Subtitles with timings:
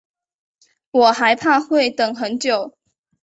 [0.89, 2.75] 我还怕会等很久